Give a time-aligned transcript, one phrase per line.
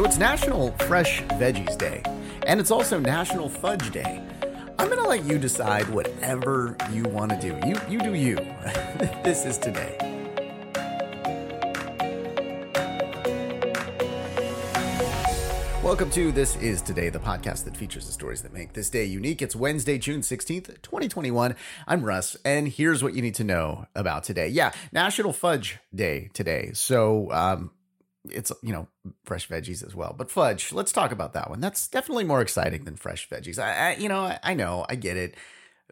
[0.00, 2.02] So it's National Fresh Veggies Day,
[2.46, 4.22] and it's also National Fudge Day.
[4.78, 7.68] I'm gonna let you decide whatever you want to do.
[7.68, 8.36] You you do you.
[9.22, 9.98] this is today.
[15.82, 19.04] Welcome to This Is Today, the podcast that features the stories that make this day
[19.04, 19.42] unique.
[19.42, 21.54] It's Wednesday, June 16th, 2021.
[21.86, 24.48] I'm Russ, and here's what you need to know about today.
[24.48, 26.70] Yeah, National Fudge Day today.
[26.72, 27.72] So, um,
[28.28, 28.88] it's you know
[29.24, 30.14] fresh veggies as well.
[30.16, 31.60] But fudge let's talk about that one.
[31.60, 33.58] That's definitely more exciting than fresh veggies.
[33.58, 35.36] I, I you know I, I know i get it.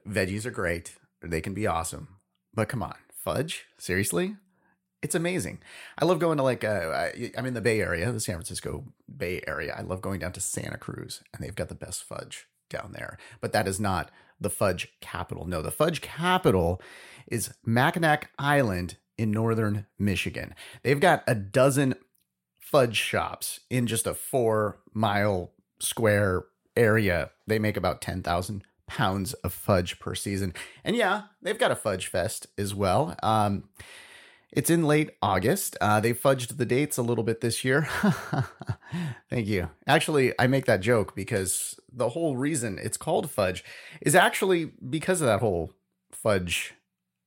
[0.07, 0.97] Veggies are great.
[1.23, 2.09] They can be awesome.
[2.55, 2.95] But come on
[3.29, 3.67] fudge?
[3.77, 4.37] Seriously?
[5.03, 5.61] It's amazing.
[5.99, 8.85] I love going to like uh, I, I'm in the Bay Area, the San Francisco
[9.15, 9.75] Bay Area.
[9.77, 13.19] I love going down to Santa Cruz, and they've got the best fudge down there.
[13.41, 15.47] But that is not the fudge capital.
[15.47, 16.81] No, the fudge capital
[17.29, 20.55] is Mackinac Island in northern Michigan.
[20.83, 21.95] They've got a dozen
[22.71, 26.45] fudge shops in just a four mile square
[26.77, 27.31] area.
[27.47, 30.55] They make about 10,000 pounds of fudge per season.
[30.85, 33.17] And yeah, they've got a fudge fest as well.
[33.23, 33.69] Um,
[34.51, 35.77] it's in late August.
[35.81, 37.89] Uh, they fudged the dates a little bit this year.
[39.31, 39.71] Thank you.
[39.87, 43.65] Actually, I make that joke because the whole reason it's called fudge
[44.01, 45.73] is actually because of that whole
[46.11, 46.75] fudge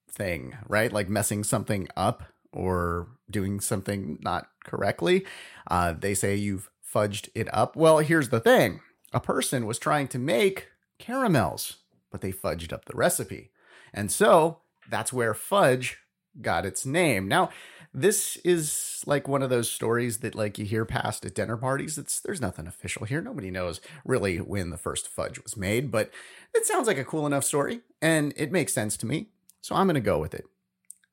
[0.10, 0.92] thing, right?
[0.92, 2.24] Like messing something up
[2.54, 5.26] or doing something not correctly.
[5.70, 7.76] Uh, they say you've fudged it up.
[7.76, 8.82] Well, here's the thing
[9.14, 11.78] a person was trying to make caramels,
[12.12, 13.52] but they fudged up the recipe.
[13.94, 15.98] And so that's where fudge
[16.42, 17.28] got its name.
[17.28, 17.50] Now,
[17.94, 21.98] this is like one of those stories that like you hear past at dinner parties.
[21.98, 23.22] It's there's nothing official here.
[23.22, 26.10] Nobody knows really when the first fudge was made, but
[26.54, 29.28] it sounds like a cool enough story and it makes sense to me.
[29.60, 30.46] So I'm going to go with it.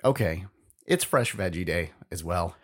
[0.05, 0.47] Okay,
[0.89, 2.57] it's fresh veggie day as well.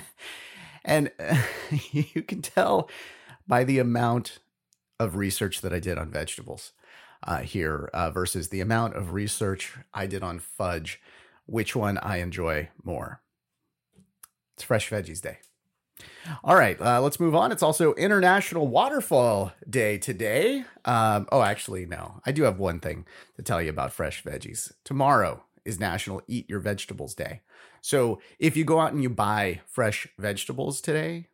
[0.84, 1.42] and uh,
[1.92, 2.88] you can tell
[3.46, 4.38] by the amount
[4.98, 6.72] of research that I did on vegetables
[7.24, 11.00] uh, here uh, versus the amount of research I did on fudge
[11.46, 13.22] which one I enjoy more.
[14.54, 15.38] It's Fresh Veggies Day.
[16.44, 17.50] All right, uh, let's move on.
[17.50, 20.64] It's also International Waterfall Day today.
[20.84, 22.20] Um, oh, actually, no.
[22.24, 24.72] I do have one thing to tell you about fresh veggies.
[24.84, 27.42] Tomorrow is National Eat Your Vegetables Day.
[27.82, 31.28] So if you go out and you buy fresh vegetables today,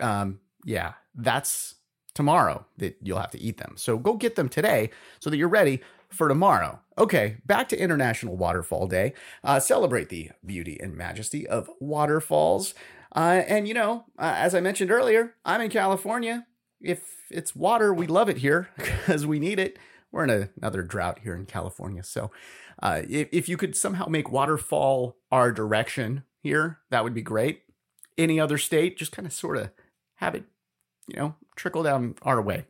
[0.00, 1.76] um, yeah, that's
[2.14, 3.74] tomorrow that you'll have to eat them.
[3.76, 4.90] So go get them today
[5.20, 6.80] so that you're ready for tomorrow.
[6.98, 9.12] Okay, back to International Waterfall Day.
[9.44, 12.74] Uh, celebrate the beauty and majesty of waterfalls.
[13.14, 16.46] Uh, and, you know, uh, as I mentioned earlier, I'm in California.
[16.80, 19.78] If it's water, we love it here because we need it.
[20.10, 22.02] We're in a, another drought here in California.
[22.02, 22.30] So
[22.82, 27.62] uh, if, if you could somehow make waterfall our direction here, that would be great.
[28.16, 29.70] Any other state, just kind of sort of
[30.16, 30.44] have it,
[31.06, 32.64] you know, trickle down our way.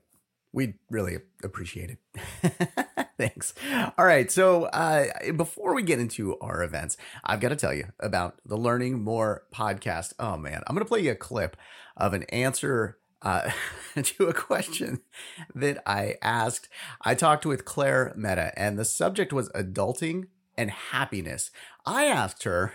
[0.53, 2.99] We'd really appreciate it.
[3.19, 3.53] Thanks.
[3.99, 4.31] All right.
[4.31, 8.57] So, uh, before we get into our events, I've got to tell you about the
[8.57, 10.13] Learning More podcast.
[10.21, 10.63] Oh, man.
[10.67, 11.57] I'm going to play you a clip
[11.97, 13.51] of an answer uh,
[14.03, 15.01] to a question
[15.55, 16.69] that I asked.
[17.03, 20.27] I talked with Claire Meta, and the subject was adulting
[20.59, 21.53] and happiness.
[21.87, 22.73] I asked her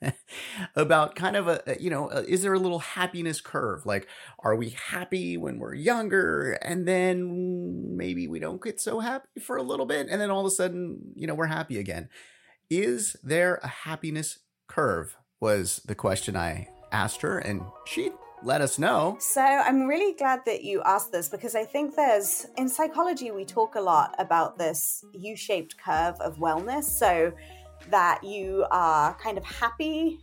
[0.76, 3.86] about kind of a, you know, is there a little happiness curve?
[3.86, 4.08] Like,
[4.40, 9.56] are we happy when we're younger and then maybe we don't get so happy for
[9.56, 12.08] a little bit and then all of a sudden, you know, we're happy again?
[12.68, 15.16] Is there a happiness curve?
[15.40, 18.10] Was the question I asked her, and she
[18.44, 19.16] let us know.
[19.18, 23.44] So I'm really glad that you asked this because I think there's in psychology we
[23.44, 26.84] talk a lot about this U-shaped curve of wellness.
[26.84, 27.32] So
[27.90, 30.20] that you are kind of happy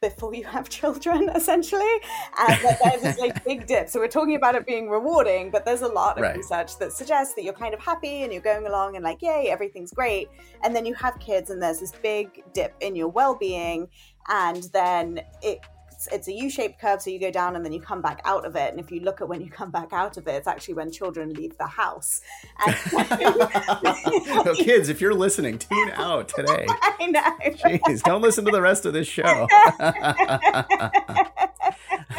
[0.00, 1.94] before you have children, essentially,
[2.38, 3.88] and that there's this like big dip.
[3.88, 6.36] So we're talking about it being rewarding, but there's a lot of right.
[6.36, 9.46] research that suggests that you're kind of happy and you're going along and like, yay,
[9.48, 10.28] everything's great,
[10.64, 13.88] and then you have kids and there's this big dip in your well-being,
[14.28, 15.60] and then it
[16.06, 18.44] it's it's a U-shaped curve, so you go down and then you come back out
[18.44, 18.70] of it.
[18.70, 20.90] And if you look at when you come back out of it, it's actually when
[20.90, 22.20] children leave the house.
[22.66, 22.76] And
[24.44, 26.66] so, kids, if you're listening, tune out today.
[26.68, 27.20] I know.
[27.50, 29.46] Jeez, don't listen to the rest of this show.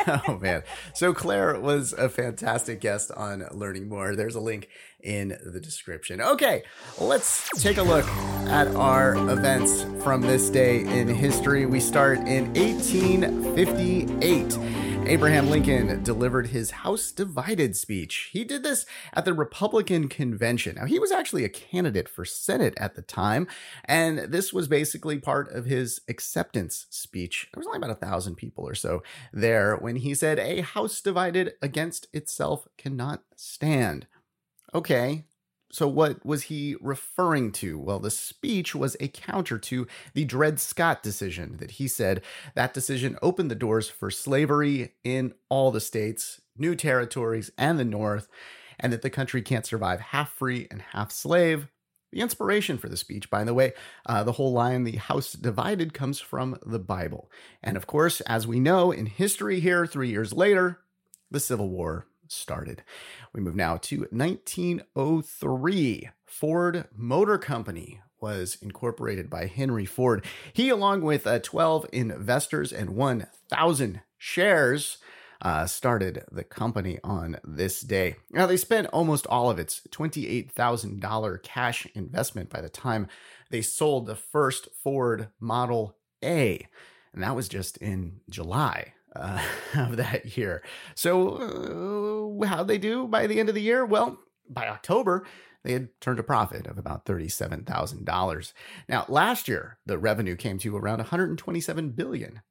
[0.28, 0.64] oh man.
[0.94, 4.16] So Claire was a fantastic guest on Learning More.
[4.16, 4.70] There's a link
[5.02, 6.22] in the description.
[6.22, 6.64] Okay,
[7.00, 8.06] let's take a look
[8.48, 11.66] at our events from this day in history.
[11.66, 14.93] We start in 1858.
[15.06, 18.30] Abraham Lincoln delivered his House Divided speech.
[18.32, 20.76] He did this at the Republican convention.
[20.78, 23.48] Now, he was actually a candidate for Senate at the time,
[23.84, 27.50] and this was basically part of his acceptance speech.
[27.54, 29.04] There was only about a thousand people or so
[29.34, 34.08] there when he said, A house divided against itself cannot stand.
[34.74, 35.26] Okay,
[35.74, 37.80] so, what was he referring to?
[37.80, 42.22] Well, the speech was a counter to the Dred Scott decision that he said
[42.54, 47.86] that decision opened the doors for slavery in all the states, new territories, and the
[47.86, 48.28] North,
[48.80, 51.70] and that the country can't survive half free and half slave.
[52.12, 53.74] The inspiration for the speech, by the way,
[54.06, 57.32] uh, the whole line, the house divided, comes from the Bible.
[57.64, 60.82] And of course, as we know in history here, three years later,
[61.32, 62.84] the Civil War started.
[63.34, 66.10] We move now to 1903.
[66.26, 70.26] Ford Motor Company was incorporated by Henry Ford.
[70.54, 74.98] He, along with uh, 12 investors and 1,000 shares,
[75.42, 78.16] uh, started the company on this day.
[78.32, 83.08] Now, they spent almost all of its $28,000 cash investment by the time
[83.50, 86.66] they sold the first Ford Model A.
[87.14, 89.42] And that was just in July uh,
[89.76, 90.64] of that year.
[90.96, 93.86] So, uh, how'd they do by the end of the year?
[93.86, 94.20] Well,
[94.50, 95.26] by October,
[95.64, 98.54] they had turned a profit of about $37,000.
[98.90, 102.42] Now, last year, the revenue came to around $127 billion.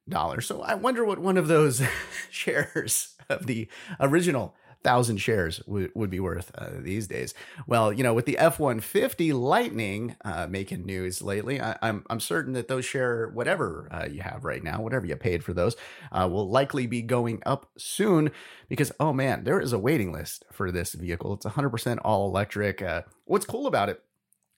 [0.41, 1.83] So I wonder what one of those
[2.31, 3.67] shares of the
[3.99, 7.33] original thousand shares would, would be worth uh, these days.
[7.67, 11.77] Well, you know, with the F one fifty Lightning uh, making news lately, I, am
[11.81, 15.43] I'm, I'm certain that those share whatever uh, you have right now, whatever you paid
[15.43, 15.75] for those,
[16.11, 18.31] uh, will likely be going up soon.
[18.69, 21.33] Because oh man, there is a waiting list for this vehicle.
[21.33, 22.81] It's 100% all electric.
[22.81, 24.01] Uh, what's cool about it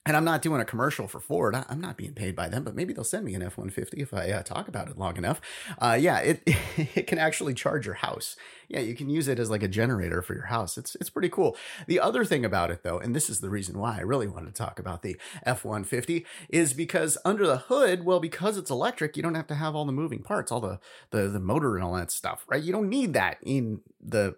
[0.06, 1.56] and I'm not doing a commercial for Ford.
[1.68, 4.30] I'm not being paid by them, but maybe they'll send me an F-150 if I
[4.30, 5.40] uh, talk about it long enough.
[5.78, 6.42] Uh, yeah, it
[6.94, 8.36] it can actually charge your house.
[8.68, 10.78] Yeah, you can use it as like a generator for your house.
[10.78, 11.56] It's it's pretty cool.
[11.88, 14.54] The other thing about it though, and this is the reason why I really wanted
[14.54, 19.22] to talk about the F-150, is because under the hood, well, because it's electric, you
[19.22, 20.78] don't have to have all the moving parts, all the
[21.10, 22.62] the the motor and all that stuff, right?
[22.62, 24.36] You don't need that in the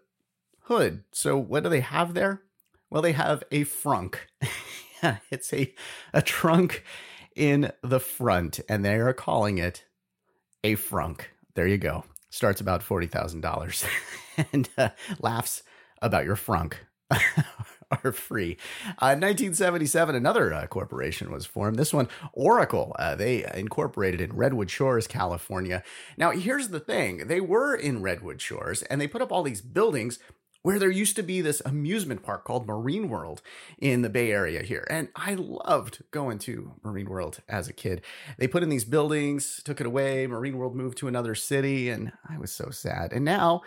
[0.62, 1.04] hood.
[1.12, 2.42] So what do they have there?
[2.90, 4.16] Well, they have a frunk.
[5.30, 5.74] it's a,
[6.12, 6.84] a trunk
[7.34, 9.84] in the front, and they are calling it
[10.64, 11.22] a frunk.
[11.54, 12.04] There you go.
[12.30, 13.88] Starts about $40,000
[14.52, 14.90] and uh,
[15.20, 15.62] laughs
[16.02, 16.74] about your frunk.
[17.90, 18.56] are free.
[18.86, 21.78] Uh, 1977, another uh, corporation was formed.
[21.78, 22.94] This one, Oracle.
[22.98, 25.82] Uh, they incorporated in Redwood Shores, California.
[26.16, 29.60] Now, here's the thing they were in Redwood Shores and they put up all these
[29.60, 30.18] buildings
[30.62, 33.42] where there used to be this amusement park called Marine World
[33.78, 34.86] in the Bay Area here.
[34.90, 38.02] And I loved going to Marine World as a kid.
[38.38, 40.26] They put in these buildings, took it away.
[40.26, 43.12] Marine World moved to another city, and I was so sad.
[43.12, 43.62] And now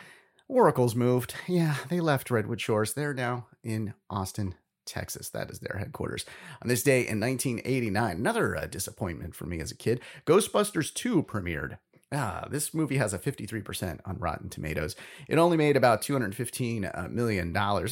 [0.48, 1.34] Oracle's moved.
[1.48, 2.94] Yeah, they left Redwood Shores.
[2.94, 4.56] They're now in Austin,
[4.86, 5.30] Texas.
[5.30, 6.26] That is their headquarters.
[6.62, 11.24] On this day in 1989, another uh, disappointment for me as a kid, Ghostbusters 2
[11.24, 11.78] premiered.
[12.14, 14.98] Ah, this movie has a 53% on Rotten Tomatoes.
[15.30, 16.84] It only made about $215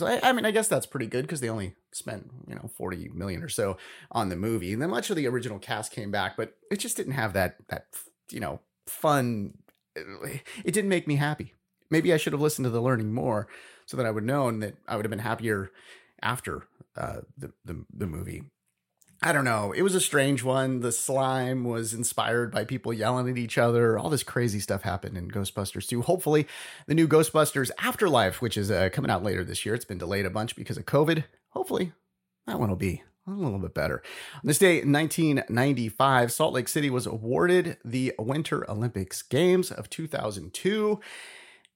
[0.01, 0.05] uh.
[0.05, 3.11] I, I mean, I guess that's pretty good because they only spent, you know, 40
[3.13, 3.77] million or so
[4.11, 4.73] on the movie.
[4.73, 7.57] And then much of the original cast came back, but it just didn't have that,
[7.69, 7.85] that,
[8.29, 9.53] you know, fun.
[9.95, 11.53] It didn't make me happy.
[11.89, 13.47] Maybe I should have listened to the learning more
[13.85, 15.71] so that I would known that I would have been happier
[16.21, 16.67] after
[16.97, 18.43] uh, the, the, the movie.
[19.21, 19.73] I don't know.
[19.73, 20.79] It was a strange one.
[20.79, 23.99] The slime was inspired by people yelling at each other.
[23.99, 26.03] All this crazy stuff happened in Ghostbusters 2.
[26.03, 26.47] Hopefully,
[26.87, 30.25] the new Ghostbusters Afterlife, which is uh, coming out later this year, it's been delayed
[30.25, 31.25] a bunch because of COVID.
[31.49, 31.91] Hopefully,
[32.47, 34.01] that one will be a little bit better.
[34.35, 39.89] On this day in 1995, Salt Lake City was awarded the Winter Olympics Games of
[39.89, 40.97] 2002.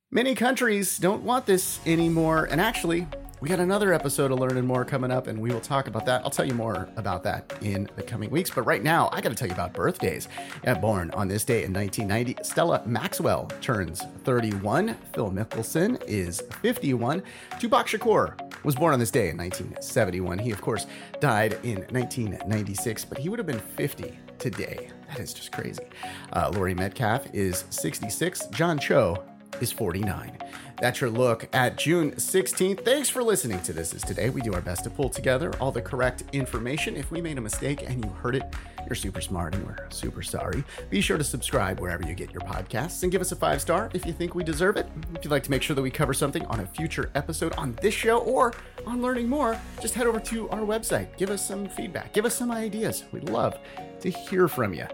[0.10, 3.06] Many countries don't want this anymore, and actually,
[3.44, 6.22] we got another episode of Learning More coming up, and we will talk about that.
[6.24, 8.50] I'll tell you more about that in the coming weeks.
[8.50, 10.30] But right now, I got to tell you about birthdays.
[10.64, 14.96] Yeah, born on this day in 1990, Stella Maxwell turns 31.
[15.14, 17.22] Phil Mickelson is 51.
[17.60, 20.40] Tupac Shakur was born on this day in 1971.
[20.40, 20.88] He, of course,
[21.20, 24.90] died in 1996, but he would have been 50 today.
[25.10, 25.84] That is just crazy.
[26.32, 28.48] Uh, Laurie Metcalf is 66.
[28.54, 29.22] John Cho
[29.60, 30.38] is 49.
[30.84, 32.84] That's your look at June 16th.
[32.84, 34.30] Thanks for listening to This Is Today.
[34.30, 36.98] We do our best to pull together all the correct information.
[36.98, 38.44] If we made a mistake and you heard it,
[38.86, 40.62] you're super smart and we're super sorry.
[40.90, 43.90] Be sure to subscribe wherever you get your podcasts and give us a five star
[43.94, 44.86] if you think we deserve it.
[45.16, 47.78] If you'd like to make sure that we cover something on a future episode on
[47.82, 48.54] this show or
[48.86, 51.16] on learning more, just head over to our website.
[51.16, 53.06] Give us some feedback, give us some ideas.
[53.14, 53.58] We'd love
[54.02, 54.88] to hear from you.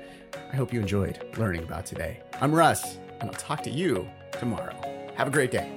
[0.53, 2.22] I hope you enjoyed learning about today.
[2.41, 4.88] I'm Russ, and I'll talk to you tomorrow.
[5.19, 5.69] Have a great day.